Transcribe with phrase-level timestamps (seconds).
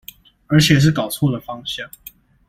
[0.47, 1.87] 而且是搞錯了方向